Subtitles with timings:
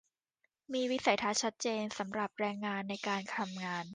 [0.73, 3.85] มีวิสัยทัศน์ชัดเจนสำหรับแรงงานในการทำงาน